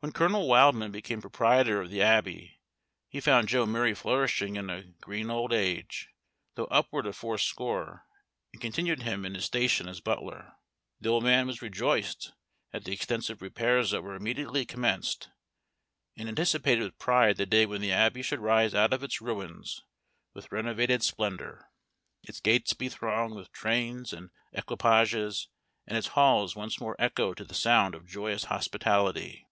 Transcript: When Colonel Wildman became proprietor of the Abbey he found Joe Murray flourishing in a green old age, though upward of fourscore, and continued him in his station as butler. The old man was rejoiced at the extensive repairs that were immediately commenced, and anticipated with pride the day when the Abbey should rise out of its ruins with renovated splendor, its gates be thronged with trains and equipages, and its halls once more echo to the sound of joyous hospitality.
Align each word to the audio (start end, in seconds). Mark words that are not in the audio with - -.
When 0.00 0.12
Colonel 0.12 0.46
Wildman 0.46 0.92
became 0.92 1.20
proprietor 1.20 1.80
of 1.80 1.90
the 1.90 2.00
Abbey 2.02 2.60
he 3.08 3.18
found 3.20 3.48
Joe 3.48 3.66
Murray 3.66 3.94
flourishing 3.94 4.54
in 4.54 4.70
a 4.70 4.84
green 5.00 5.28
old 5.28 5.52
age, 5.52 6.10
though 6.54 6.66
upward 6.66 7.04
of 7.04 7.16
fourscore, 7.16 8.06
and 8.52 8.62
continued 8.62 9.02
him 9.02 9.24
in 9.26 9.34
his 9.34 9.46
station 9.46 9.88
as 9.88 10.00
butler. 10.00 10.52
The 11.00 11.08
old 11.08 11.24
man 11.24 11.48
was 11.48 11.60
rejoiced 11.62 12.32
at 12.72 12.84
the 12.84 12.92
extensive 12.92 13.42
repairs 13.42 13.90
that 13.90 14.04
were 14.04 14.14
immediately 14.14 14.64
commenced, 14.64 15.30
and 16.16 16.28
anticipated 16.28 16.84
with 16.84 16.98
pride 17.00 17.36
the 17.36 17.44
day 17.44 17.66
when 17.66 17.80
the 17.80 17.90
Abbey 17.90 18.22
should 18.22 18.38
rise 18.38 18.76
out 18.76 18.92
of 18.92 19.02
its 19.02 19.20
ruins 19.20 19.82
with 20.32 20.52
renovated 20.52 21.02
splendor, 21.02 21.70
its 22.22 22.38
gates 22.38 22.72
be 22.72 22.88
thronged 22.88 23.34
with 23.34 23.50
trains 23.50 24.12
and 24.12 24.30
equipages, 24.52 25.48
and 25.88 25.98
its 25.98 26.06
halls 26.14 26.54
once 26.54 26.78
more 26.78 26.94
echo 27.00 27.34
to 27.34 27.42
the 27.44 27.52
sound 27.52 27.96
of 27.96 28.06
joyous 28.06 28.44
hospitality. 28.44 29.44